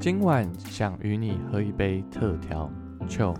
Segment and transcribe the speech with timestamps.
[0.00, 2.70] 今晚想与你喝一杯特调
[3.06, 3.34] 酒。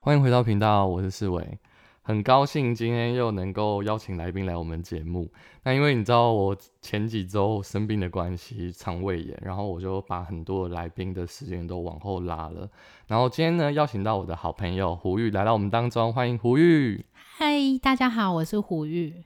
[0.00, 1.60] 欢迎回到频道，我是世伟，
[2.02, 5.30] 很高兴今天又能够邀请来宾来我们节目。
[5.62, 12.68] 那因为你知道我前几周生病的关系，肠胃炎，然后我就把很多来宾的时间都往后拉了。
[13.06, 17.06] 然后今天呢，邀请到我的好朋友胡玉来到我们当中，欢迎胡玉。
[17.12, 19.22] 嗨，大家好，我是胡玉。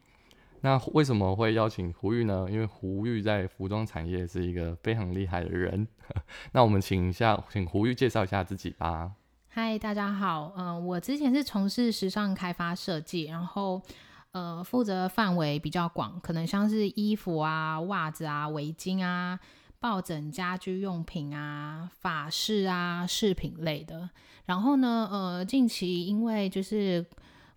[0.62, 2.46] 那为什么会邀请胡玉呢？
[2.50, 5.86] 因为胡玉在服装产业是一个非常厉害的人。
[6.52, 9.12] 那我们请一下，请胡玉介绍一下自己吧。
[9.48, 13.80] 嗨，大家好，嗯，我之前是从事时尚开发设计，然后
[14.32, 19.38] 呃，负责范围比较广，可能像是衣服啊、袜子啊、围巾啊、
[19.80, 24.10] 抱枕、家居用品啊、法式啊、饰品类的。
[24.44, 27.04] 然后呢，呃，近期因为就是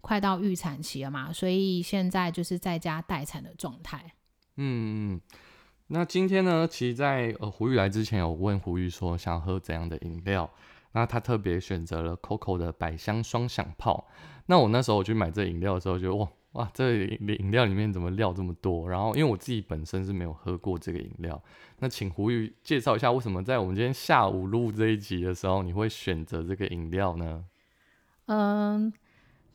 [0.01, 4.13] 快到预产期了嘛，所以现在就是在家待产的状态。
[4.55, 5.21] 嗯嗯，
[5.87, 10.49] 那今天呢，其实，在呃胡玉来之前，有问胡玉说想喝怎样的饮料，
[10.93, 14.07] 那他特别选择了 COCO 的百香双响炮。
[14.47, 18.89] 那我那时候我去买这饮料的时候，觉得哇哇，这饮料里面怎么料这么多？
[18.89, 21.41] 然后因为我自己本身是没有喝过这个饮料，
[21.79, 27.45] 那请胡玉介绍一下，为什么在我们今天下午录这一集的时候，你会选择这个饮料呢？
[28.25, 28.91] 嗯。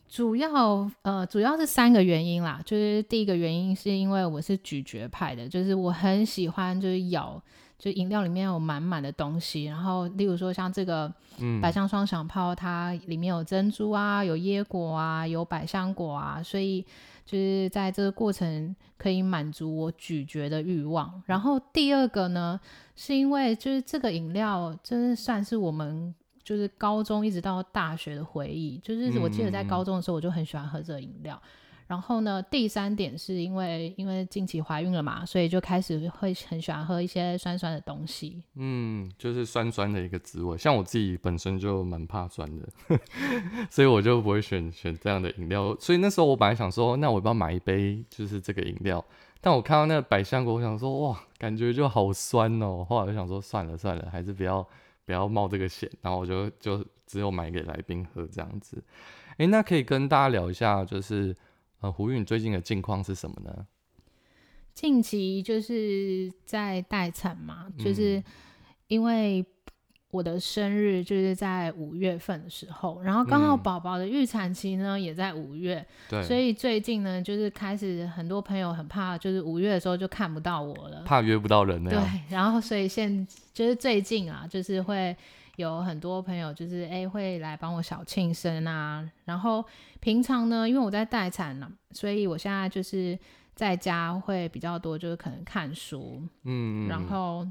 [0.08, 2.60] 主要呃，主要是三个原因啦。
[2.64, 7.42] 就是第一个原因是因为我是咀嚼派的，就是我很喜欢就是咬，
[7.78, 9.64] 就饮料里面有满满的东西。
[9.64, 11.12] 然后例如说像这个
[11.60, 16.82] 百香双响炮，它里面有珍珠啊，有椰果啊，有百香果啊，所以
[17.26, 21.20] 就是在这个过程可以满足我咀嚼的欲望。
[21.26, 22.60] 然后第二个呢，
[22.94, 26.14] 是因为就是这个饮料，真的算是我们。
[26.44, 31.40] 就是高中一直到大学的回忆，就是我记得在高中的时候我就很喜欢喝这个饮料。
[31.86, 38.42] 然后呢，第三点是因为因为近期怀孕了嘛，所以就开始会很喜欢喝一些酸酸的东西。
[38.54, 40.56] 嗯，就是酸酸的一个滋味。
[40.56, 42.66] 像我自己本身就蛮怕酸的，
[43.70, 45.76] 所以我就不会选选这样的饮料。
[45.78, 49.04] 所以那时候我本来想说，那我要不要买一杯就是这个饮料？
[49.42, 52.82] 但我看到那个百香果，我想说哇，感觉就好酸哦。
[52.88, 54.66] 后来我想说算了算了，还是不要。
[55.04, 58.82] 不要冒这个险，然后我就就只有买给来宾喝这样子。
[59.36, 61.34] 哎，那可以跟大家聊一下，就是
[61.80, 63.66] 呃，胡韵最近的近况是什么呢？
[64.72, 68.22] 近期就是在待产嘛，就是
[68.88, 69.44] 因为。
[70.14, 81.90] 我的生日就是在五月份的时候，然后刚好宝宝的预产期呢也在五月，对，所以最近呢就是开始很多朋友很怕，就是五月的时候就看不到我了，怕约不到人呢。
[81.90, 85.16] 对，然后所以现就是最近啊，就是会
[85.56, 89.64] 有很多朋友就是哎会来帮我小庆生啊，然后
[89.98, 93.18] 平常呢因为我在待产呢，所以我现在就是
[93.56, 97.44] 在家会比较多，就是可能看书，嗯，然后。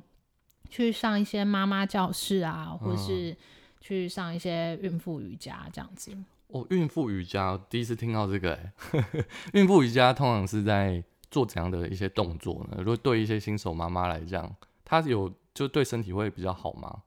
[0.73, 3.38] 去上一些妈妈教室啊，或是
[3.79, 6.11] 去上一些孕妇瑜伽这样子。
[6.47, 8.59] 哦，孕妇瑜伽第一次听到这个。
[9.53, 12.78] 孕妇瑜伽通常是在做怎样的一些动作呢？
[12.79, 14.51] 如果对一些新手妈妈来讲，
[14.84, 17.03] 她有就对身体会比较好吗？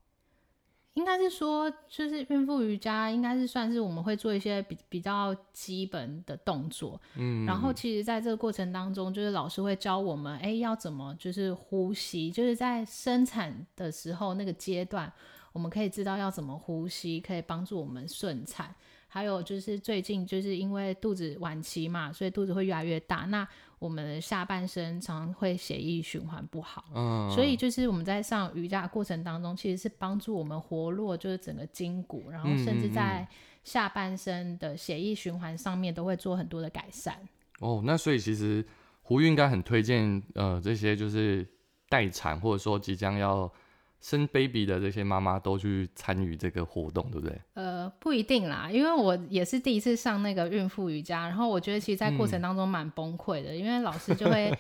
[0.96, 15.12] 应该是说，就是孕妇瑜伽应该是算是我们会做一些比比较基本的动作，嗯，然后其实在这个过程当中，就是老师会教我们，哎，要怎么就是呼吸，就是在生产的时候那个阶段，
[15.52, 18.74] 我们可以知道要怎么呼吸，可以帮助我们顺产。
[19.08, 23.46] 还有就是最近就是因为肚子晚期嘛，所以肚子会越来越大，那。
[23.78, 33.26] 我们的下半身常常会血液循环不好，嗯，所以就是我们在上瑜伽过程当中，其实是帮助我们活络，就是整个筋骨，然后甚至在
[33.64, 37.16] 下半身的血液循环上面都会做很多的改善。
[37.60, 38.64] 哦，那所以其实
[39.02, 41.46] 胡应该很推荐，呃，这些就是
[41.88, 43.52] 待产或者说即将要。
[44.00, 47.40] 生 baby 的这些妈妈都去参与这个活动，对不对？
[47.54, 54.52] 呃，不一定啦，因为我也是第一次上那个孕妇瑜伽，然后我觉得其实，在过程当中蛮崩溃的，因为老师就会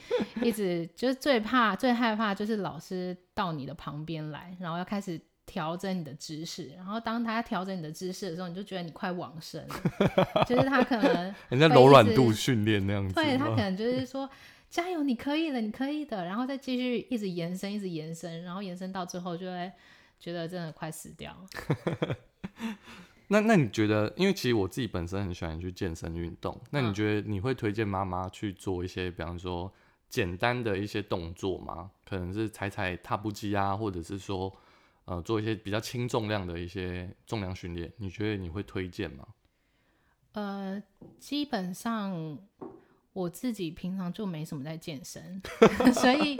[0.42, 9.64] 一直 就是最怕、最害怕就是老师到你的旁边来，然后要开始调整你的姿势，然后当他调整你的姿势的时候，你就觉得你快往生，
[10.48, 14.28] 就是他可能 人家柔软度训练那样子，对他可能就是说。
[14.76, 19.72] 加油，你可以的，你可以的，然后再继续一直延伸，一直延伸，然后延伸到最后就会
[20.20, 21.34] 觉得真的快死掉。
[23.28, 29.72] 那那你觉得，因为其实我自己本身很喜欢去健身运动，那你觉得你会推荐妈妈去做一些，比方说
[30.10, 31.90] 简单的一些动作吗？
[32.04, 34.54] 可能是踩踩踏步机啊，或者是说
[35.06, 39.26] 呃做一些比较轻重量的一些重量训练，你觉得你会推荐吗？
[40.32, 40.82] 呃，
[41.18, 42.38] 基本上。
[43.16, 45.40] 我自己平常就没什么在健身，
[45.94, 46.36] 所以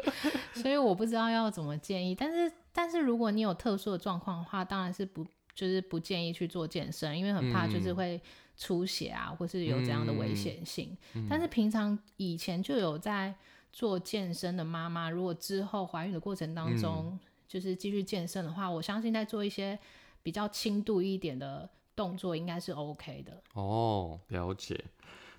[0.53, 2.15] 所以我不知道要怎么建议。
[2.15, 5.25] 但是但是如果你有特殊的状况的话，当然是不
[5.55, 8.21] 就是不建议去做健身，因为很怕就是会
[8.59, 10.95] 出血啊，或是有这样的危险性。
[11.31, 13.35] 但是平常以前就有在
[13.73, 17.19] 做健身的妈妈，如果之后怀孕的过程当中
[17.49, 19.79] 就是继续健身的话，我相信在做一些
[20.23, 23.43] 比较轻度一点的动作，应该是 OK 的。
[23.55, 24.79] 哦，了解。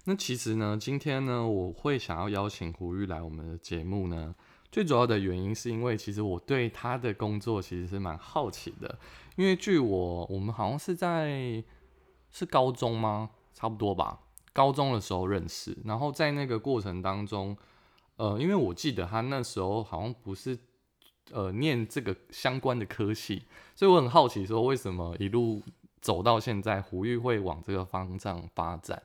[0.09, 4.33] 那其实呢，今天呢，我会想要邀请胡玉来我们的节目呢，
[4.71, 8.97] 最主要的原因是因为其实我对他的工作其实是蛮好奇的，
[9.35, 11.61] 因为据我我们好像是在
[12.31, 13.31] 是高中吗？
[13.53, 14.17] 差不多吧，
[14.53, 17.57] 高中的时候认识，然后在那个过程当中，
[18.15, 20.57] 呃，因为我记得他那时候好像不是
[21.31, 23.43] 呃念这个相关的科系，
[23.75, 25.61] 所以我很好奇说为什么一路
[25.99, 29.03] 走到现在，胡玉会往这个方向发展。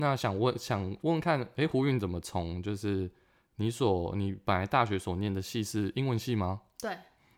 [0.00, 3.10] 那想问想问问看，哎，胡云怎么从就是
[3.56, 6.62] 你所你本来大学所念的系是英文系吗？
[6.80, 6.96] 对。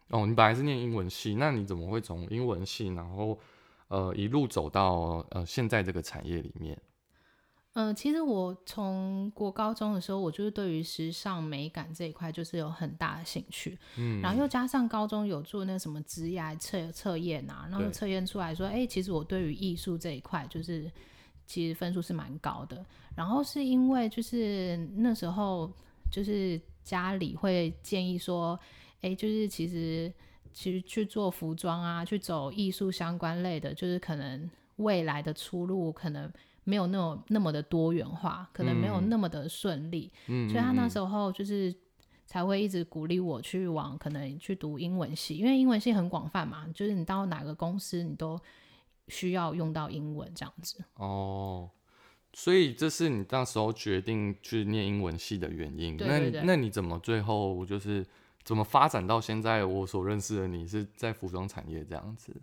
[0.09, 3.39] 哦，你本来是念英文系，那你怎么会从英文系，然后
[3.89, 6.79] 呃一路走到呃现在这个产业里面？
[7.73, 13.79] 嗯，其实我从国高中的时候，我就是对于时尚美感这一块就是有很大的兴趣。
[13.97, 14.21] 嗯。
[14.21, 20.93] 然后又加上高中有做那什么职业测测验啊，然后测验出来说，哎，其实我对于艺术这一块就是。
[21.51, 22.87] 其实分数是蛮高的，
[23.17, 25.69] 然后是因为就是那时候
[26.09, 28.57] 就是家里会建议说，
[29.01, 30.13] 哎，就是其实
[30.53, 36.33] 其实去做服装啊，去走艺术相关类的，就是可能未来的出路可能
[36.63, 41.75] 没有那么那么的多元化，可能没有那么的顺利，嗯，所以他那时候就是
[42.27, 48.41] 才会一直鼓励我去往可能去读英文系，因为英文系很广泛嘛，就是你到哪个公司你都。
[49.11, 51.69] 需要用到英文这样子哦，
[52.33, 55.97] 所以这是你那时候决定去念英文系的原因。
[55.99, 58.07] 那那你怎么最后就是
[58.45, 59.65] 怎么发展到现在？
[59.65, 62.35] 我所认识的你是在服装产业这样子。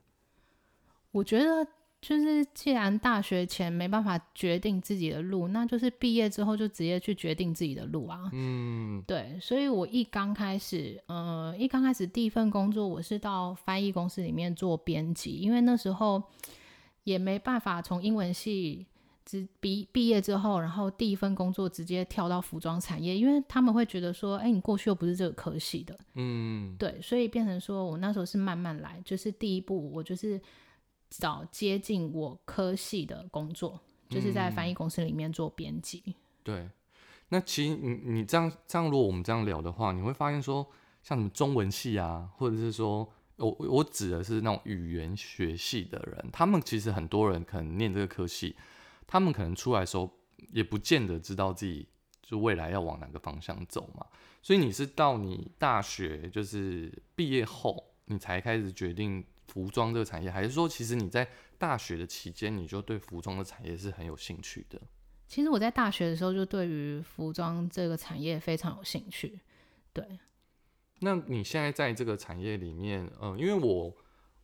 [1.11, 1.67] 我觉得
[2.07, 8.29] 就是既然大学前没办法决定自己的路，那就是毕业之后就直接去决定自己的路啊。
[8.31, 16.23] 嗯，对，所以我一刚开始，呃，一刚开始第一份工作我是到翻译公司里面做编辑，因为那时候。
[17.03, 18.85] 也没办法从英文系
[19.23, 30.37] 直毕毕业之后，然后第一份工作直接跳到服装产业，因为他们会觉得说，哎，你过去又不是这个科系的，嗯，对，所以变成说我那时候是慢慢来，就是第一步我就是
[31.09, 36.15] 找接近我科系的工作，就是在翻译公司里面做编辑。
[36.43, 36.69] 对，
[37.29, 40.65] 那其实你你这样这样，如果我们这样聊的话，你会发现说，
[41.03, 43.11] 像什么中文系啊，或者是说。
[43.39, 48.55] 我我指的是那种语言学系的人，他们其实很多人可能念这个科系，
[49.05, 50.11] 他们可能出来的时候
[50.51, 51.87] 也不见得知道自己
[52.23, 54.03] 就未来要往哪个方向走嘛。
[54.41, 59.23] 所以你是到你大学就是毕业后，你才开始决定
[59.57, 61.27] 服装这个产业，还是说其实你在
[61.57, 64.79] 大学的期间你就对服装的产业是很有兴趣的？
[65.27, 69.39] 其实我在大学的时候就对于服装这个产业非常有兴趣，
[69.91, 70.19] 对。
[70.99, 73.91] 那你现在在这个产业里面，嗯，因为我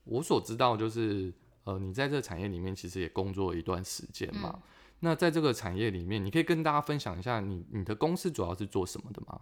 [0.04, 1.32] 我所知道就是，
[1.66, 4.64] 呃，你在这个产业里面其实也工作了一段时间嘛。
[5.02, 9.42] 那在这个产业里面，你可以跟大家分享一下，你你的公司主要是做什么的吗？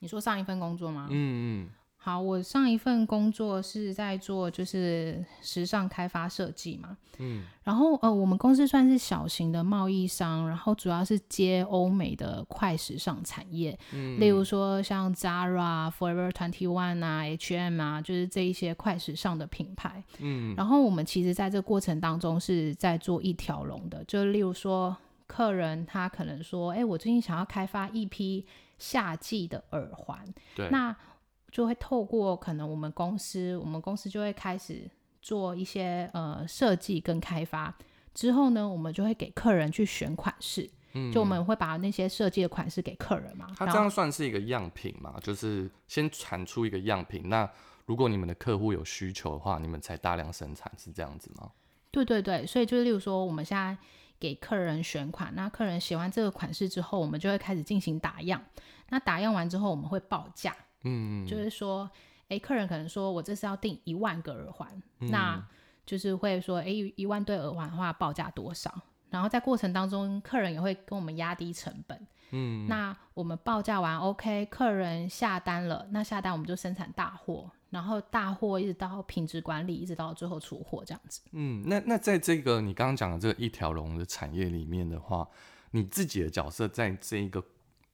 [0.00, 1.08] 你说上一份工作吗？
[1.10, 1.70] 嗯嗯。
[2.04, 24.96] 好，我上一份工作是在做就是时尚开发设计嘛，嗯，然后呃，我们公司算是小型的贸易商，然后主要是接欧美的快时尚产业，嗯，例如说像 Zara、Forever Twenty One 啊、H&M 啊，就是这一些快时尚的品牌，嗯，然后我们其实在这个过程当中是在做一条龙的，就例如说
[25.28, 28.44] 客人他可能说，哎，我最近想要开发一批
[28.76, 30.18] 夏季的耳环，
[30.56, 30.94] 对，那
[31.52, 34.90] 就会透过可能我们公司，我们公司就会开始
[35.20, 37.72] 做一些呃设计跟开发，
[38.14, 43.46] 之后呢，我们就会给客人去选款式，嗯，就我们会把那些设计的款式给客人嘛。
[43.56, 45.14] 它这样算是一个样品嘛？
[45.22, 47.48] 就是先产出一个样品，那
[47.84, 51.50] 如果你们的客户有需求的话，你们才大量生产，是这样子吗？
[51.90, 53.76] 对对对，所以就是例如说，我们现在
[54.18, 58.42] 给客人选款，那客人喜欢这个款式之后，我们就会开始进行打样，
[58.88, 60.56] 那打样完之后，我们会报价。
[60.84, 61.90] 嗯，就是说，
[62.28, 65.44] 哎，客人可能说我这是要订一万个耳环，那
[65.84, 68.72] 就是会说，哎，一万对耳环的话报价多少？
[69.10, 72.06] 然后在过程当中，客人也会跟我们压低成本。
[72.30, 81.20] 嗯，那我们报价完，OK，客人下单了，那下单我们就生产大货，然后大货一直到品质管理，一直到最后出货这样子。
[81.32, 85.28] 嗯，那那在这个你刚刚讲的这个一条龙的产业里面的话，
[85.72, 87.44] 你自己的角色在这一个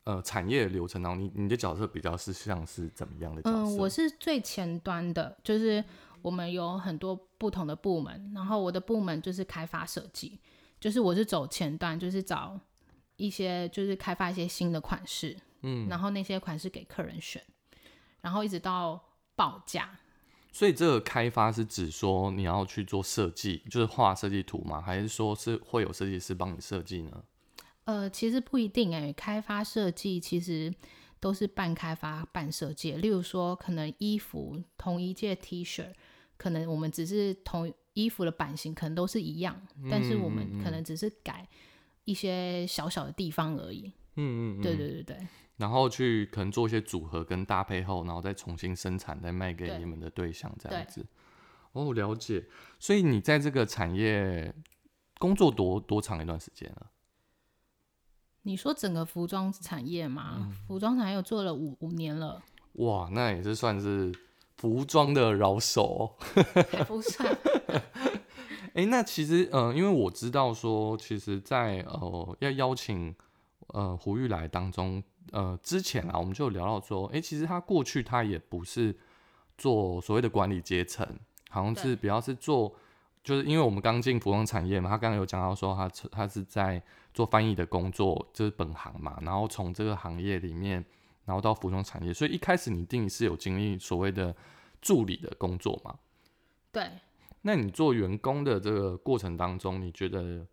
[0.09, 3.59] 呃产业流程当中，你你的角色比较是像是怎么样的角色？
[3.59, 5.85] 嗯，我是最前端的，就是
[6.23, 10.41] 我们有很多不同的部门，然后我的部门就是开发设计，
[10.81, 12.59] 就是我是走前端，就是找
[13.17, 17.43] 一些就是开发一些新的款式，嗯，然后那些款式给客人选，
[18.23, 18.99] 然后一直到
[19.37, 19.91] 报价。
[20.51, 24.81] 所以这个开发是指说你要去做设计，就是画设计图吗？
[24.81, 27.23] 还是说是会有设计师帮你设计呢？
[27.89, 30.71] 呃，其实不一定哎，开发设计其实
[31.19, 32.93] 都是半开发半设计。
[32.93, 35.87] 例如说，可能衣服同一件 T 恤，
[36.37, 39.59] 可能我们只是同衣服的版型可能都是一样，
[39.91, 41.49] 但是我们可能只是改
[42.05, 43.91] 一些小小的地方而已。
[44.17, 45.17] 嗯嗯，对对对对。
[45.57, 51.07] 然后去可能做一些组合跟搭配后，然后再重新生产，再卖给你们的对象这样子。
[51.73, 52.45] 哦，了解。
[52.79, 54.55] 所以你在这个产业
[55.19, 56.91] 工作多多长一段时间了？
[58.49, 62.43] 你说整个服装产业嘛，服装产业做了五五年了。
[62.77, 64.11] 哇，那也是算是
[64.57, 66.15] 服装的老手。
[66.89, 67.31] 不算。
[68.73, 73.15] 哎，那其实呃，因为我知道说，其实，在呃要邀请
[73.67, 75.03] 呃胡玉来当中。
[75.33, 78.97] 呃，之前啊，我们就聊到说，哎，其实他过去他也不是
[79.59, 81.07] 做所谓的管理阶层，
[81.51, 82.73] 好像是比较是做，
[83.23, 86.83] 就是因为我们刚进服装产业嘛，他刚刚有讲到说他他是在
[87.19, 90.85] 做翻译的工作，就是本行嘛，然后从这个行业里面，
[91.25, 94.33] 然后到服装产业，所以一开始你一定是有经历所谓的
[94.81, 95.99] 助理的工作嘛？
[96.71, 96.89] 对。
[97.43, 100.47] 那你做员工的这个过程当中，你觉得？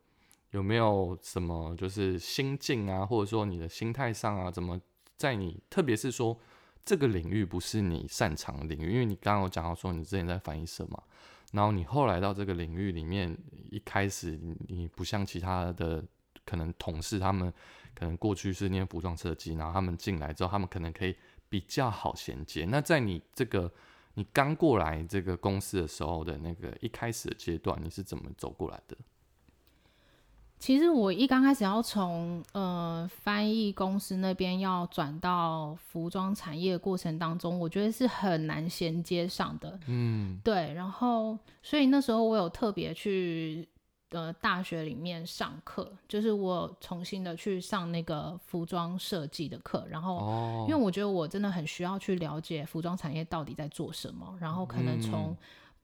[0.51, 4.79] 有没有什么就是心境啊，或者说你的心态上啊，怎么
[5.17, 6.39] 在你特别是说
[6.85, 11.03] 这个领域不是你擅长的领域，因为你刚刚有讲到说你之前在翻译社嘛，
[11.51, 13.37] 然后你后来到这个领域里面，
[13.69, 16.01] 一开始你不像其他的
[16.45, 17.51] 可能同事，他们
[17.93, 21.15] 可能过去是念服装设计，然后他们进来之后，他们可能可以
[21.49, 22.65] 比较好衔接。
[22.65, 23.71] 那在你这个
[24.13, 28.95] 你刚过来这个公司的时候的那个一开始的阶段，你是怎么走过来的？
[30.57, 39.77] 其实我一刚开始要从呃翻译公司那边要转到服装产业过程当中，我觉得是很难衔接上的。
[39.87, 40.73] 嗯，对。
[40.73, 43.67] 然后，所以那时候我有特别去
[44.09, 49.85] 呃大学里面上课，就是我重新的去上那个服装设计的课。
[49.89, 55.35] 然后，因为我觉得我真的很需要去了解服装产业到底在做什么，然后可能从。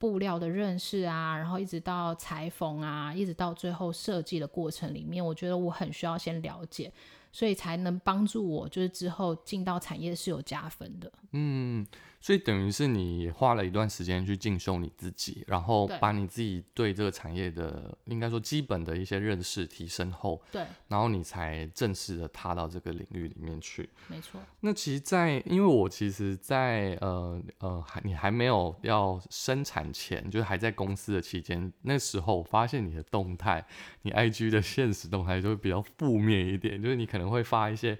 [0.02, 6.92] 布料的认识啊，然后一直到裁缝啊，一直到最后设计的过程里面，我觉得我很需要先了解，
[7.32, 11.12] 所以才能帮助我，就是之后进到产业是有加分的。
[11.34, 11.86] 嗯。
[12.22, 23.90] 所以等于是你花了一段时间去进修你自己，然后把你自己对这个产业的应该说基本的一些认识提升后，对，然后你才正式的踏到这个领域里面去。
[24.08, 24.40] 没错。
[24.60, 33.66] 那其实，在因为我其实，在呃呃还你还没有要生产前，就是还在公司的期间，那时候我发现你的动态，
[34.04, 37.98] 你 IG 的现实动态就会比较负面一点，就是你可能会发一些。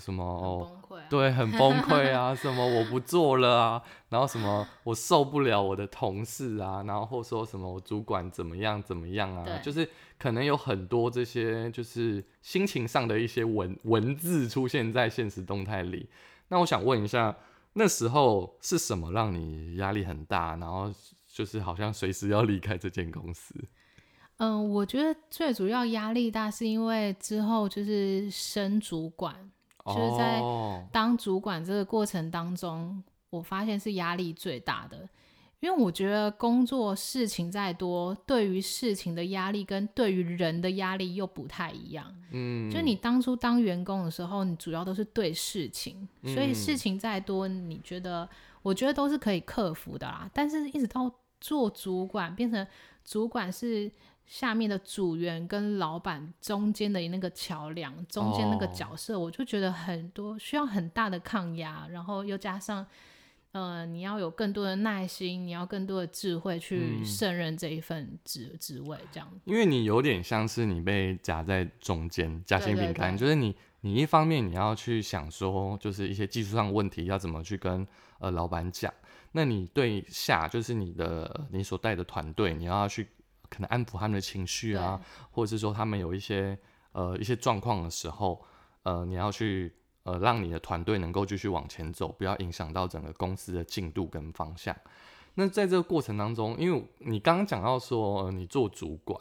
[0.00, 0.80] 什么哦？
[1.08, 2.34] 对，很崩溃啊！
[2.34, 3.82] 什么我不做了啊？
[4.08, 6.82] 然后什么我受不了我的同事啊？
[6.84, 9.58] 然后或说什么我主管怎么样怎么样啊？
[9.58, 16.08] 就是可能有很多这些就是心情上的一些文文字出现在现实动态里。
[16.48, 17.36] 那我想问一下，
[17.74, 20.56] 那时候是什么让你压力很大？
[20.56, 20.92] 然后
[21.26, 23.54] 就是好像随时要离开这间公司？
[24.38, 29.50] 嗯，我觉得最主要压力大是因为之后就是升主管。
[29.86, 30.40] 就是在
[30.90, 35.06] 当主管这个过程当中，我发现是压力最大的，
[35.60, 42.14] 因为我觉得工作事情再多，对于事情的压力跟对于人的压力又不太一样。
[42.30, 48.26] 嗯，就你当初当员工的时候，你主要都是对事情，所以事情再多，你觉得
[48.62, 50.30] 我觉得都是可以克服的啦。
[50.32, 52.66] 但是一直到做主管，变成
[53.04, 53.92] 主管是。
[54.26, 62.86] 下面的组员跟老板中间的那个桥梁，中间那个角色，我就觉得很多需要很大的抗压，然后又加上，
[63.52, 69.30] 呃，你要有更多的耐心，你要更多的智慧去胜任这一份职职位，这样。
[69.44, 77.86] 因为你有点像是你被夹在中间，夹心饼干，就是你，你一方面你要去想说，就是一些技术上问题要怎么去跟
[78.20, 78.90] 呃老板讲，
[79.32, 83.06] 那你对下就是你的你所带的团队，你要去。
[83.54, 86.58] 可能安抚他们的情绪啊，或者是说他们有一些
[86.92, 88.44] 呃一些状况的时候，
[88.82, 94.76] 呃，你要去呃让你的团队能够继续往前走，不要影响到整个公司的进度跟方向。
[95.34, 99.20] 那在这个过程当中，因为你刚刚讲到说你做主管，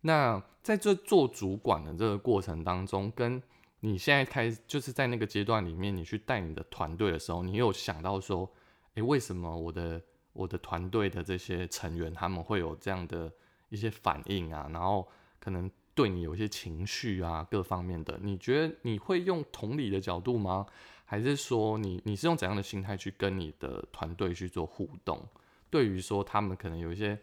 [0.00, 3.42] 那在这做主管的这个过程当中，跟
[3.80, 8.50] 你现在开就是在那个阶段里面，你去带你的团队的时候，你有想到说，
[8.94, 10.02] 诶，为什么我的
[10.32, 13.30] 我的团队的这些成员他们会有这样的
[13.68, 14.68] 一些反应啊？
[14.72, 20.66] 然后可能对你有一些情绪啊，各方面的，你觉得你会用同理的角度吗？
[21.04, 25.28] 还是说你你是用怎样的心态去跟你的团队去做互动？
[25.70, 27.18] 对于说他们可能有一些。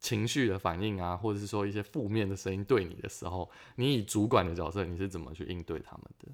[0.00, 6.28] 情绪的反应啊，或者是说一些负面的声音对你的时候，你以主管的角色，你是怎么去应对他们的？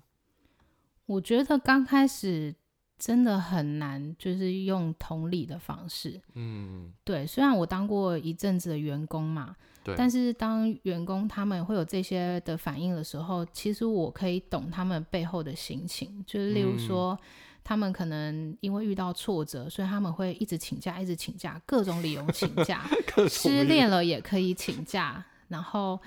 [1.07, 2.53] 我觉得刚开始
[3.01, 6.21] 真的很难，就是用同理的方式。
[6.35, 7.27] 嗯，对。
[7.27, 9.97] 虽然我当过一阵子的员工嘛，对。
[9.97, 17.19] 但是当员工他们会有这些的反应的时候，其实我可以懂他们背后的心情，就是例如说。
[17.63, 22.89] 他们可能因为遇到挫折，所以他们会一直请假，一直请假，各种理由请假。
[23.29, 26.01] 失恋了也可以请假，然后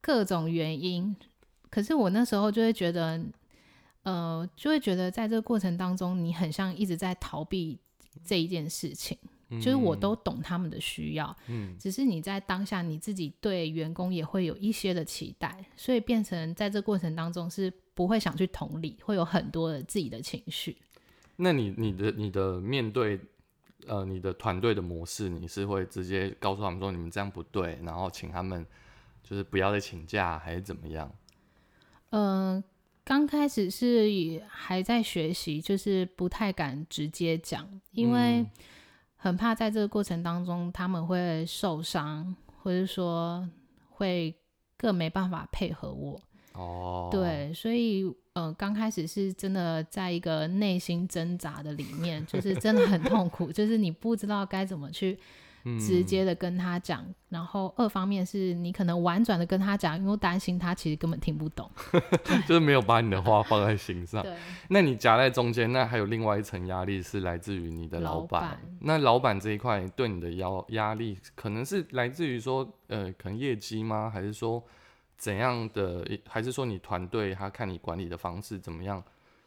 [0.00, 1.14] 各种原因。
[1.70, 3.20] 可是我那时候就会觉得，
[4.06, 7.78] 呃，就会觉得在这个过程当中，你很像一直在逃避
[8.24, 9.18] 这一件事情。
[9.60, 20.76] 就是我都懂他们的需要，嗯，只是你在当下你自己对员工也会有一些的期待，所以变成在这过程当中是不会想去同理，会有很多的自己的情绪。
[21.36, 23.20] 那你你的你的面对
[23.86, 28.66] 呃你的团队的模式，你是会直接告诉他们说你们这样不对，然后请他们
[29.22, 31.08] 就是不要再请假，还是怎么样？
[32.10, 32.64] 嗯，
[33.06, 38.44] 刚开始是还在学习，就是不太敢直接讲，因为
[39.14, 43.48] 很怕在这个过程当中他们会受伤，或者说
[43.90, 44.34] 会
[44.76, 46.20] 更没办法配合我。
[46.54, 48.12] 哦，对，所以。
[48.36, 55.18] 呃，刚开始是真的在一个内心挣扎的里面，就是真的很痛苦，就是你不知道该怎么去
[55.78, 61.70] 直接的跟他讲，然后二方面是你可能婉转的跟他讲，因为担心他其实根本听不懂，
[62.46, 64.22] 就是没有把你的话放在心上。
[64.22, 64.34] 对，
[64.70, 68.60] 那你夹在中间，那还有另外一层压力是来自于你的老板。
[68.80, 74.08] 那老板这一块对你的压压力，可能是来自于说，呃，可能业绩吗？
[74.08, 74.62] 还是说？
[75.18, 79.02] 怎样的，还是说你团队他看你管理的方式怎么样，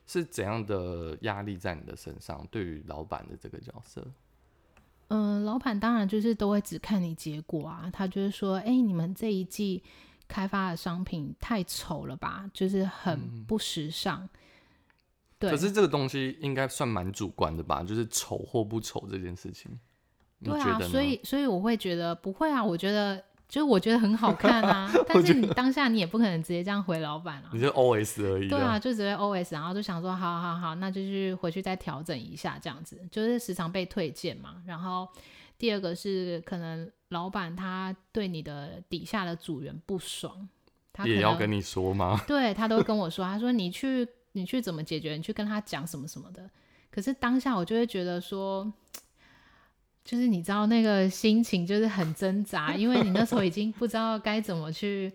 [0.07, 2.43] 是怎样的压力在你的身上？
[2.49, 4.03] 对于老板的这个角色，
[5.09, 9.83] 嗯，老板当然就是都会只看你结果啊，他就是说，哎，你们这一季
[10.27, 14.27] 开发的商品太丑了吧，就是很不时尚。
[15.37, 19.71] 对，可是这个东西应该算蛮主观的吧，就是丑或不丑这件事情，
[20.43, 23.23] 对啊，所以所以我会觉得不会啊，我觉得。
[23.49, 28.47] 就是我觉得很好看啊， 但是你当下你也不可能直接这样回老板啊，你就 O S 而已。
[28.47, 34.61] 对啊，就只会 O S，然后就想说，好好好，那就是回去再调整一下这样子，就是时常被推荐嘛。
[34.67, 35.07] 然后
[35.57, 40.47] 第二个是可能老板他对你的底下的组员不爽，
[40.93, 42.21] 他也要跟你说吗？
[42.27, 46.47] 对他都会跟我说，他说你去你去怎么解决，你去跟他讲什么什么的。
[46.91, 48.71] 可是当下我就会觉得说。
[50.03, 55.11] 就是你知道那个心情就是很挣扎，因为你那时候已经不知道该怎么去，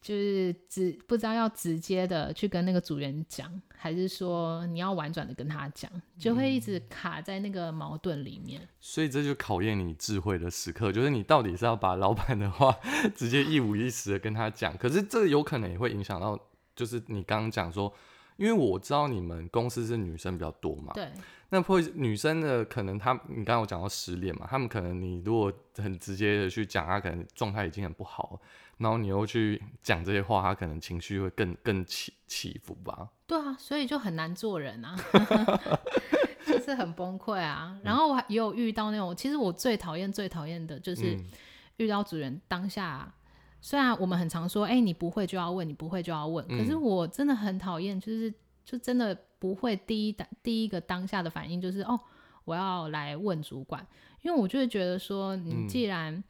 [0.00, 8.60] 就是直不知道要直接的去跟那个主人讲，还是说你要婉转的跟他讲，就会一直卡在那个矛盾里面。
[8.80, 12.76] 所以这就考验你智慧的时刻，就是你到底是要把老板的话
[13.16, 16.38] 直接一五一十的跟他讲，可是这有可能也会影响到，
[16.76, 17.92] 就是你刚刚讲说，
[18.38, 21.10] 因为我知道你们公司是女生比较多嘛，对。
[21.50, 24.46] 那会女生的可能她，你刚刚有讲到失恋嘛？
[24.48, 28.38] 她们可能你如果很直接的去讲，她可能状态已经很不好，
[28.76, 33.08] 然后你又去讲这些话，她可能情绪会更更起起伏吧？
[33.26, 34.94] 对啊，所以就很难做人啊，
[36.46, 37.78] 就是很崩溃啊。
[37.82, 41.18] 然后我也有遇到那种，其实我最讨厌最讨厌的就是
[41.78, 43.10] 遇到主人当下，
[43.60, 48.32] 虽然我们很常说，哎，你不会就要问，你不会就要问，可是我真的很讨厌，就是
[48.64, 49.18] 就真的。
[49.40, 52.00] 不会，第一当第一个当下的反应就是哦，
[52.44, 53.86] 我要来问主管，
[54.22, 56.24] 因为我就会觉得说，你既然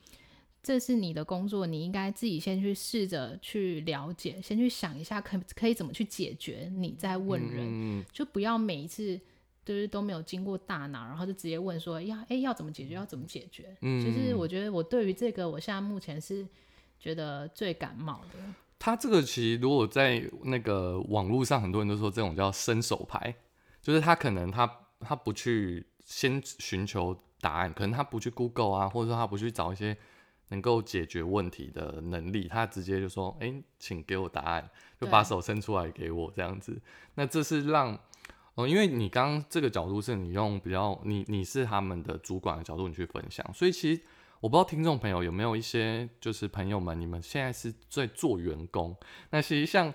[0.63, 9.19] 这是你的工作，你应该自己先去试着去了解，先去想一下可可以怎么去解决，你再问人，就不要每一次
[9.65, 16.47] 就是都没有经过大脑，然后就直接问说要哎要怎么解决，要怎么解决，就是我觉得我对于这个，我现在目前是
[16.99, 18.39] 觉得最感冒的。
[18.79, 23.35] 他这个其实，如果在那个网络上，很多人都说这种叫伸手牌，
[23.83, 29.97] 就是他可能他他不去先寻求答案，可能他不去 Google 啊，或者说他不去找一些
[30.51, 36.81] 能够解决问题的能力，他直接就说：“哎，请给我答案，就把手伸出来给我这样子。”
[37.17, 37.99] 那这是让，
[38.55, 44.01] 哦，因为你刚刚这个角度是你用比较你你是他们的主管的角度你去分享，所以其实
[44.41, 48.97] 我不知道听众朋友有没有一些就是朋友们，你们现在是在做员工，
[49.31, 49.93] 那其实像。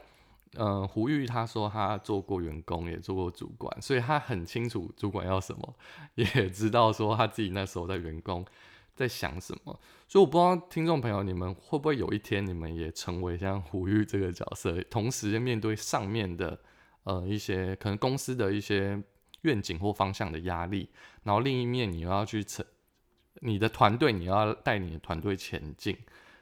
[0.56, 5.76] 嗯，胡玉他说他做过员工，也做过主管，所以他很清楚主管要什么，
[6.14, 8.46] 也知道说他自己那时候在员工
[8.94, 9.80] 在想什么。
[10.08, 16.60] 所以我不知道听众朋友你们会不会有一天你们也成为像胡玉这个角色，同时面对上面的
[17.06, 19.02] 呃一些可能公司的一些
[19.42, 20.88] 愿景或方向的压力，
[21.24, 22.64] 然后另一面你又要去承
[23.44, 25.98] 你的团队，你要带你的团队前进。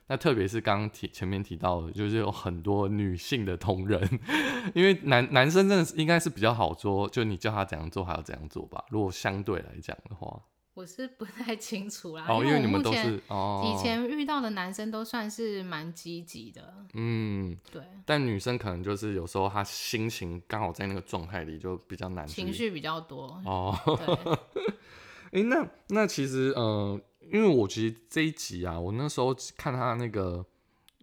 [0.07, 4.19] 那特别是刚刚提前面提到的，就是有很多女性的同仁，
[4.75, 8.83] 因为男男生真的是应该是比较好做，就你叫他怎样做，还要怎样做吧。
[8.89, 10.41] 如果相对来讲的话，
[10.73, 12.25] 我是不太清楚啦。
[12.27, 16.73] 哦，因为你们都是哦，以前遇到的男生都算是蛮积极的。
[16.93, 17.81] 嗯，对。
[18.05, 23.41] 但女生可能就是有时候她心情刚好在那个状态里，就比较难，情绪比较多。
[23.45, 23.77] 哦。
[25.31, 26.99] 哎，那那其实呃。
[27.31, 30.45] 因为我其实这一集啊，我那时候看他那个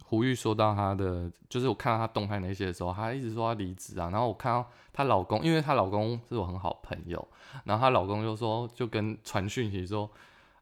[0.05, 4.11] 胡玉说到他的，就是我看到他动态那些的时候，他一直说他离职啊。
[4.11, 7.27] 然后我看到她老公，因为她老公是我很好朋友，
[7.65, 10.11] 然后她老公就说，就跟传讯息说，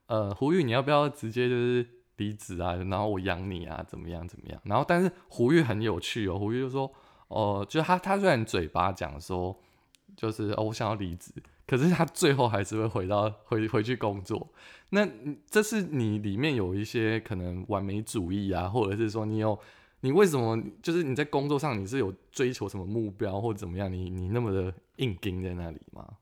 [0.06, 1.84] 呃，胡玉你要不要直接就是
[2.18, 2.76] 离职啊？
[2.76, 4.60] 然后我养你啊，怎么样怎么样？
[4.66, 6.88] 然后但是胡玉很有趣哦，胡玉就说，
[7.26, 9.58] 哦，就他他虽然嘴巴讲说，
[10.14, 11.32] 就是哦我想要离职。
[11.66, 14.48] 可是他最后还是会回到回回去工作，
[14.90, 15.08] 那
[15.50, 19.58] 这是你里面有一些可能完美主义啊，或者是说你有
[20.00, 23.92] 你为什么就是你在工作上你是有追求什么目标或者怎么样？
[23.92, 26.18] 你你那么的硬盯在那里吗？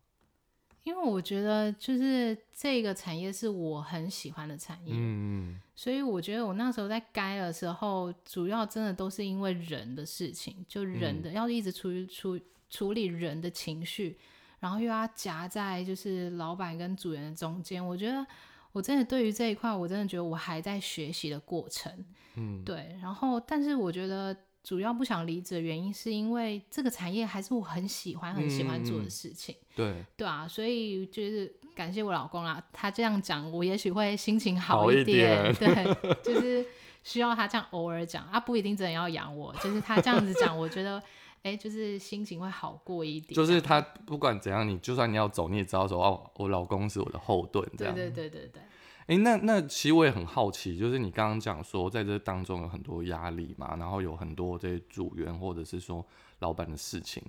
[0.82, 14.18] 因为我觉得就是这个产业是我很喜欢的产业，嗯，所以我觉得我那时候在该的时候，主要真的都是因为人的事情，就人的要一直处于处处理人的情绪。
[14.64, 18.26] 然后又要夹在就是老板跟组员的中间，我觉得
[18.72, 21.92] 我真的对于这一块，我真的觉得我还在学习的过程。
[22.36, 22.96] 嗯，对。
[23.02, 29.54] 然后，但是我觉得主要不想离职的原因，是因为这个产业还是我很喜欢、很喜欢做的事情。
[29.76, 35.54] 对，对啊，所以就是感谢我老公啦，他这样讲，我也许会心情好一点。
[35.56, 36.66] 对，就是
[37.04, 41.00] 需要他这样偶尔讲啊，不一定真的要养我，就是他这样子讲， 我觉得。
[41.44, 43.34] 哎，就是心情会好过一点。
[43.34, 47.94] 就是他不管怎样，你就算你要走，你也知道说哦，我老公是我的后盾，这样。
[47.94, 48.62] 对对对对对。
[49.08, 56.02] 哎，那那其实我也很好奇，就是你刚刚讲说，在这当中有很多压力嘛，然后有很多这些组员或者是说
[56.38, 57.22] 老板的事情，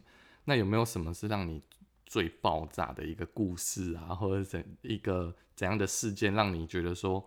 [0.45, 1.61] 那有没有什么是让你
[2.05, 7.21] 最爆炸的一个故事啊，或者怎一个怎样的事件，让你觉得说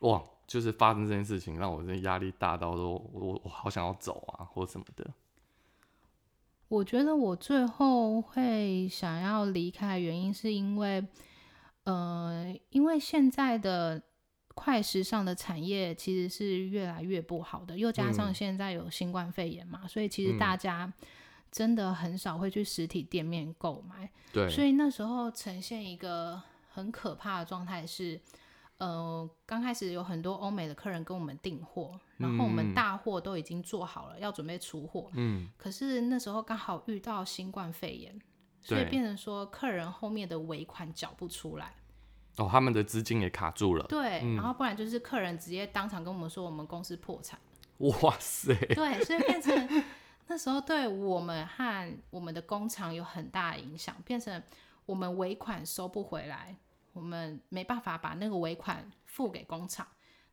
[0.00, 5.08] 哇，就是发生这件事情，让我这压力大到都我我好想要走啊，或什么的。
[6.66, 11.06] 我觉得我最后会想要离开的原因，是因为，
[11.84, 14.02] 呃，因为现在的
[14.56, 20.92] 快时尚的产业其实是越来越不好的，又加上现在有新冠肺炎嘛，所以其实大家
[21.52, 24.10] 真的很少会去实体店面购买。
[24.32, 28.20] 对，所以那时候呈现一个很可怕的状态是。
[28.80, 35.10] 呃，刚开始有很多欧美的客人跟我们订货，然后我们大货都已经做好了，要准备出货。
[35.12, 38.18] 嗯，可是那时候刚好遇到新冠肺炎，
[38.62, 41.74] 所以变成说客人后面的尾款缴不出来。
[42.38, 43.84] 哦，他们的资金也卡住了。
[43.86, 47.38] 对，然后不然就是客人直接当场跟我们说我们公司破产。
[47.78, 48.54] 哇塞！
[48.74, 49.84] 对，所以变成
[50.26, 54.42] 那时候对我们和我们的工厂有很大的影响，变成
[54.86, 56.56] 我们尾款收不回来。
[56.92, 59.86] 我们没办法把那个尾款付给工厂，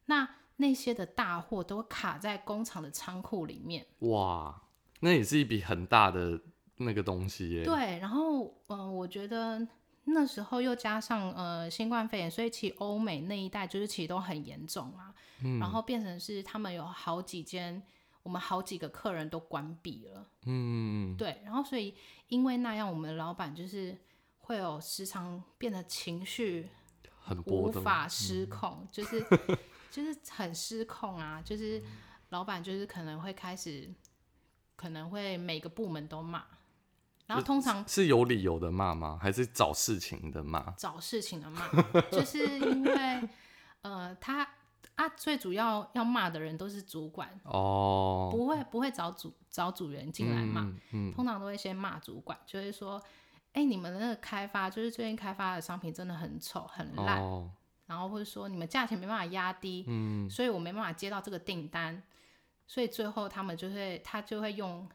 [0.05, 3.85] 那那些的大货都卡在工厂的仓库里面。
[3.99, 4.63] 哇，
[5.01, 6.41] 那也是一笔很大的
[6.77, 7.63] 那个东西耶。
[7.63, 9.67] 对，然后嗯，我觉得
[10.05, 15.13] 那时候又加上呃新冠肺炎，所以其实欧美那一带就是其实都很严重啊。
[15.43, 15.59] 嗯。
[15.59, 17.83] 然后变成是他们有好几间，
[18.23, 20.27] 我们好几个客人都关闭了。
[20.45, 21.15] 嗯。
[21.15, 21.93] 对，然后所以
[22.29, 23.95] 因为那样，我们老板就是。
[24.47, 26.69] 会有时常变得情绪
[27.19, 29.21] 很无法失控，就是
[29.91, 31.41] 就是很失控啊！
[31.43, 31.83] 就是
[32.29, 33.93] 老板就是可能会开始，
[34.77, 36.45] 可能会每个部门都骂，
[37.25, 39.19] 然后通常是有理由的骂吗？
[39.21, 40.71] 还是找事情的骂？
[40.77, 41.69] 找事情的骂，
[42.09, 43.29] 就是因为
[43.81, 44.47] 呃，他
[44.95, 50.61] 啊，最主要要骂的人都是主管哦，不会不会找主找组员进来骂，
[51.13, 53.03] 通常都会先骂主管，就是说。
[53.57, 57.19] 哎，你们的那个开发，就是最近开发的商品真的很丑很烂，
[57.87, 62.03] 然后或者说你们价钱没办法压低，嗯，所以我没办法接到这个订单，
[62.67, 64.87] 所以最后他们就会他就会用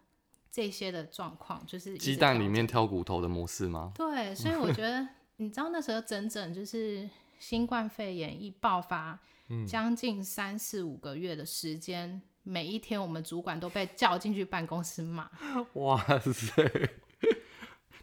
[0.49, 3.91] 这些的状况，就是鸡蛋里面挑骨头的模式吗？
[3.97, 9.19] 对，所以我觉得你知道那时候整整就是新冠肺炎一爆发，
[9.67, 15.29] 将近三四五个月的时间，每一天我们主管都被叫进去办公室骂。
[15.75, 16.63] 哇塞！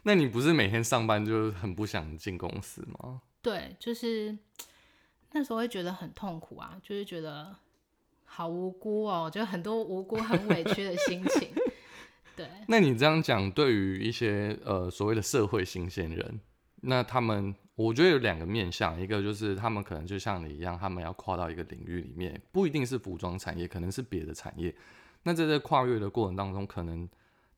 [0.02, 3.22] 那你不是每天上班就很不想进公司吗？
[3.42, 4.36] 对，就是
[5.32, 7.54] 那时候会觉得很痛苦啊，就是觉得
[8.24, 11.50] 好无辜哦，就很多无辜、很委屈的心情。
[12.36, 16.40] 对，那你这样讲，对于一些呃所谓的社会新鲜人，
[16.82, 24.74] 那他们我觉得有两个面向，一个就是他们可能就像你一样，他们要跨到一个领域里面，不一定是服装产业，可能是别的产业。
[25.22, 27.06] 那在这跨越的过程当中，可能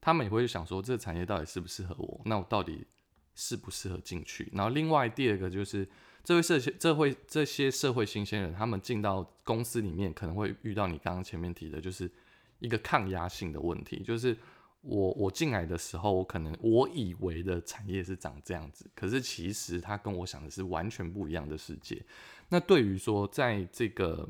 [0.03, 2.21] 他们也会想说，这个产业到底适不适合我？
[2.27, 2.87] 那我到底
[3.35, 4.51] 适不适合进去？
[4.53, 5.89] 然后另外第二个就是，
[6.23, 12.11] 这位社这会这些社会新鲜人，他们进到公司里面，可能会遇到你刚刚前面提的，就是
[12.59, 14.37] 一个抗压性的问题，就是。
[14.85, 22.05] 我我进来的时候，我可能我以为的产业是长这样子，可是其实它跟我想的是完全不一样的世界。
[22.49, 24.29] 那对于说，在这个，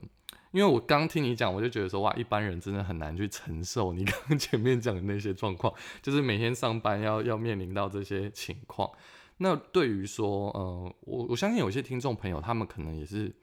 [0.52, 8.88] 因为我刚听你讲，我就觉得说，哇，一般人真的很难去承受你 刚刚前面讲的那些状况，就是每天上班要要面临到这些情况。
[9.38, 13.34] 那对于说，呃，我我相信有些听众朋友，他们可能也是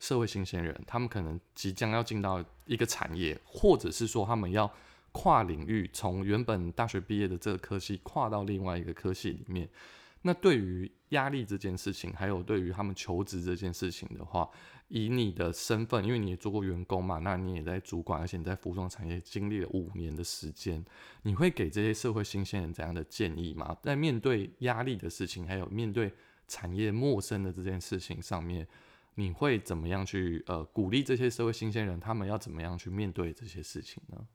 [0.00, 4.70] 社会新鲜人，他们可能即将要进到一个产业，或者是说他们要。
[5.16, 9.68] 跨领域，从原本大学毕业的这个科系跨到另外一个科系里面，
[10.26, 14.48] 那对于压力这件事情，还有对于他们求职这件事情的话，
[14.88, 20.82] 以你的身份，因为你也做过员工嘛，那你也在主管，而且你在服装产业经历了五年的时间，
[21.24, 23.76] 你会给这些社会新鲜人怎样的建议吗？
[23.82, 26.10] 在面对压力的事情，还有面对
[26.48, 28.66] 产业陌生的这件事情上面，
[29.16, 34.26] 你会怎么样去呃鼓励这些社会新鲜人，他们要怎么样去面对这些事情呢？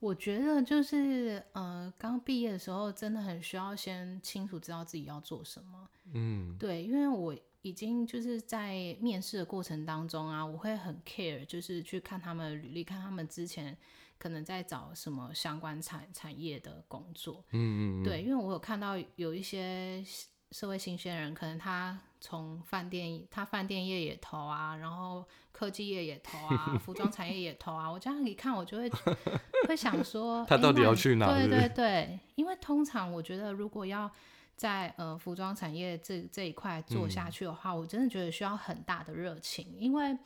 [0.00, 5.88] 我觉得就是，呃，刚毕业的时候真的很需要先清楚知道自己要做什么。
[6.12, 13.76] 嗯，对，因为我已经就是在面试的过程当中啊，我会很 care，就是去看他们履历，看他们之前
[14.18, 17.44] 可能在找什么相关产产业的工作。
[17.50, 20.04] 嗯嗯，对，因为我有看到有一些。
[20.50, 27.90] 社会新鲜人，可能他从饭店，他饭店业也投啊，然后科技业也投啊， 服装产业也投啊。
[27.90, 28.90] 我这样一看，我就会
[29.68, 31.26] 会想说，他到底要去哪？
[31.32, 34.10] 对对对，因为通常我觉得，如果要
[34.56, 40.16] 在呃服装产业这这一块做下去的话，我真的觉得需要很大的热情，因为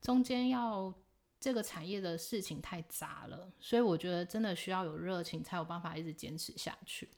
[0.00, 0.92] 中间要
[1.40, 7.08] 这个产业的事情太杂了，所以我觉得真的需要有热情，才有办法一直坚持下去。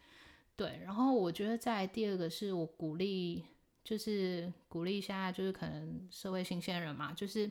[0.57, 3.45] 对，然后我觉得在第二个是我鼓励，
[3.85, 7.49] 就是鼓励一下就是可能社会新鲜人嘛，就是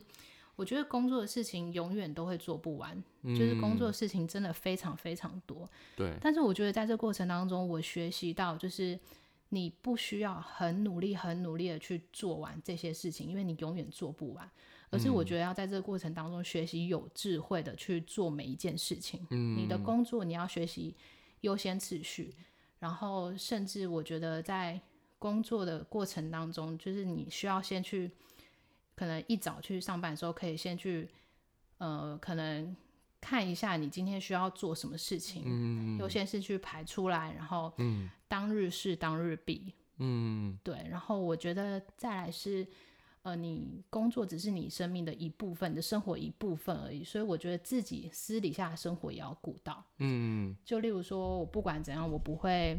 [0.56, 5.68] 我觉得工作的事情永远都会做不完，就是工作的事情真的非常非常多。
[5.96, 8.98] 对，但是我觉得在这过程当中，我学习到就是
[9.50, 14.50] 你不需要很努力、很努力的去做完这些事情，因为你永远做不完，
[14.90, 19.24] 而是我觉得要在这个过程当中学习有智慧的去做每一件事情。
[19.30, 20.94] 嗯，你的工作你要学习
[21.42, 22.34] 优先次序。
[22.80, 24.78] 然后，甚至我觉得在
[25.24, 28.10] 工作的过程当中，就是你需要先去，
[28.94, 31.08] 可能一早去上班的时候，可以先去，
[31.78, 32.76] 呃，可能
[33.22, 37.72] 看一下你今天需要做什么事情，优先是去排出来，然后，
[38.28, 40.86] 当日事当日毕，嗯，对。
[40.90, 42.66] 然后我觉得再来是。
[43.24, 49.82] 呃，你工作只是你生命的一部分，你的生活一部分而已，所以我觉得自己私底下的生活也要顾到。
[49.96, 52.78] 嗯，就例如说，我不管怎样，我不会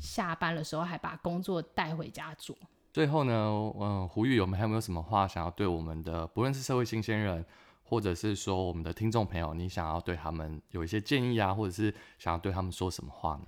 [0.00, 2.56] 下班的时候还把工作带回家做。
[2.92, 3.34] 最后呢，
[3.80, 7.44] 嗯，胡玉，我们还有没有什么话想要对我们的，不论是社会新鲜人，
[7.84, 13.46] 或者是说我们的听众朋友，你想要对他们有一些建议啊，或者是想要对他们说什么话呢？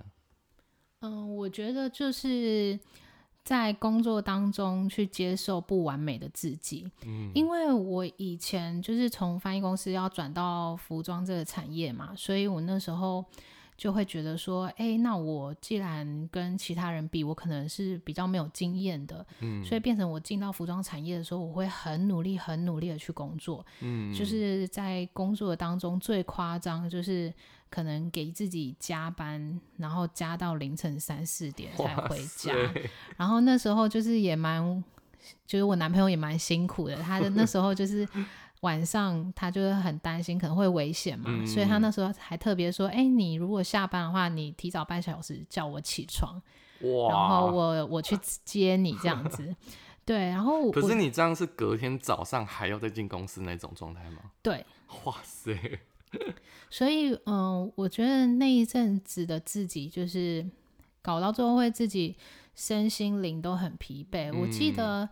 [1.01, 2.79] 嗯，我觉得就是。
[3.41, 13.25] 在工作当中去接受不完美的自己，嗯，因为我以前就是从翻译公司要转到服装这个产业嘛，所以我那时候
[13.79, 27.33] 就会觉得说，哎，那我既然跟其他人比，我可能是比较没有经验的，嗯，所以变成我进到服装产业的时候，我会很努力、很努力的去工作，嗯，就是在工作当中最夸张就是。
[27.71, 32.51] 可能给自己加班，然后加到凌晨三四点才回家。
[33.15, 34.83] 然后那时候就是也蛮，
[35.45, 36.95] 就是我男朋友也蛮辛苦的。
[36.95, 38.09] 他的那时候就是
[38.61, 46.41] 晚上，他就是很担心可能会危险嘛，所以他那时候还特别说：“哎，你如果下班的话，你提早半小时叫我起床，
[46.79, 49.55] 然后我我去接你这样子。
[50.05, 54.31] ”对，然后可是你这样是隔天早上还要再进公司那种状态吗？
[54.41, 54.65] 对，
[55.05, 55.55] 哇塞。
[56.71, 60.43] 所以，嗯，我觉得那一阵子的自己，就是
[61.03, 62.17] 搞到最后会自己
[62.55, 64.35] 身心灵都很疲惫。
[64.35, 65.07] 我记得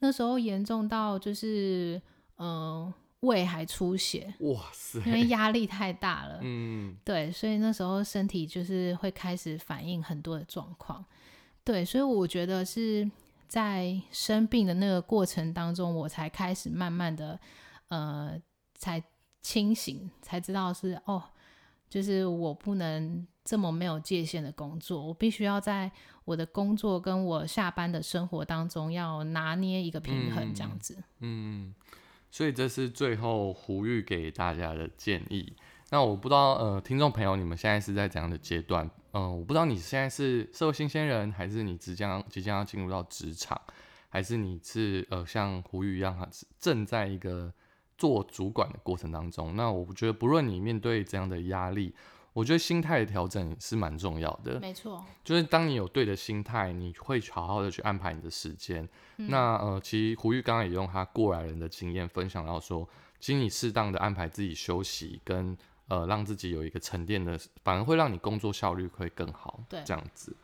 [0.00, 2.00] 那时候严重到就是
[2.42, 2.92] 嗯。
[3.22, 4.98] 胃还出血，哇塞！
[5.06, 11.04] 因为压力太大了，嗯，对，所以那时候身体就是会开始反映很多的状况，
[11.62, 13.08] 对，所以我觉得是
[13.46, 17.38] 在生病的那个过程当中，我才开始慢慢的，
[17.90, 18.36] 呃，
[18.74, 19.00] 才
[19.40, 21.22] 清醒，才知道是哦，
[21.88, 25.88] 就是我不能这么没有界限的工作，我必须要在
[26.24, 31.72] 我的工作跟我下班的生活当中要拿捏一个平衡，这样子，嗯。
[32.32, 35.54] 所以这是最后胡玉给大家的建议。
[35.90, 38.90] 那我不知道，呃，听众朋友，你们现在是在怎样的阶段？
[39.12, 43.60] 嗯，我不知道你现在是社会新鲜人，还是你即将即将要进入到职场，
[44.08, 46.26] 还是你是呃像胡玉一样，
[46.58, 47.52] 正在一个
[47.98, 49.54] 做主管的过程当中。
[49.54, 51.94] 那我觉得，不论你面对怎样的压力，
[52.32, 58.88] 我觉得心态的调整是蛮重要的，没错，就是当你有对的心态，你会好好的去安排你的时间。
[59.16, 62.88] 那呃，其实胡玉刚刚也用他过来人的经验分享到说，
[63.20, 65.56] 其实你适当的安排自己休息，跟
[65.88, 69.60] 呃让自己有一个沉淀的，反而会让你工作效率会更好。
[69.68, 70.34] 对，这样子。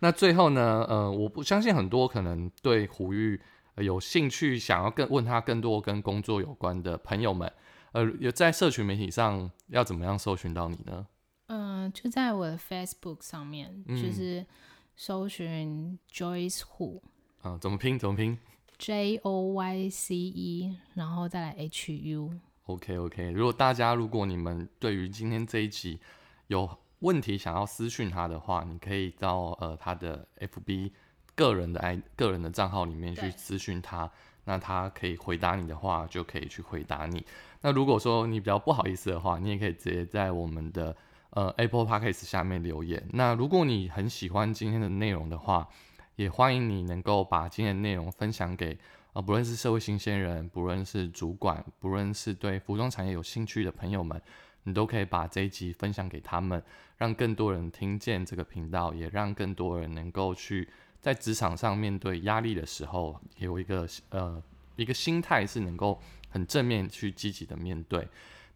[0.00, 3.40] 那最后呢，呃，我不相信很多可能对胡玉
[3.76, 7.50] 有兴趣，想要更问他更多跟工作有关的朋友们，
[7.92, 11.06] 呃，有在社群媒体上要怎么样搜寻到你呢？
[11.52, 14.46] 嗯，就在我的 Facebook 上面，就是
[14.94, 17.00] 搜寻 Joyce Hu，
[17.42, 17.98] 嗯，怎么拼？
[17.98, 18.38] 怎么拼
[18.78, 22.32] ？J O Y C E，然后再来 H U。
[22.66, 25.98] OK OK，如果大家如果你们对于今天这一集
[26.46, 30.92] 有问题想要私讯他的话，你可以到呃他的 FB
[31.34, 34.08] 个人的 I 个人的账号里面去私讯他，
[34.44, 37.26] 那他可以回答你的话，就可以去回答你。
[37.62, 40.96] 那如果说你比较不好意思的话，你也可以直接在我们的。
[41.30, 43.04] 呃，Apple Podcast 下面留言。
[43.12, 45.68] 那如果你很喜欢今天的内容的话，
[46.16, 48.76] 也欢迎你能够把今天的内容分享给
[49.12, 54.20] 呃，不论是社会新鲜人，不论是主管，不论是对服装产业有兴趣的朋友们，
[54.64, 56.62] 你都可以把这一集分享给他们，
[56.98, 60.68] 让更多人听见这个频道，也让更多人能够去
[61.00, 64.40] 在职场上面对压力的时候，有一个呃
[64.76, 68.06] 一个心态是能够很正面去积极的面对。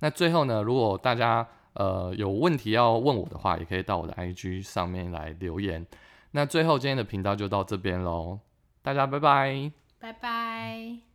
[0.00, 5.86] 那最后呢，如果大家呃，有问题要问我的话，也可以到我的 IG 上面来留言。
[6.32, 8.40] 那最后今天的频道就到这边喽，
[8.82, 11.13] 大家拜拜，拜拜。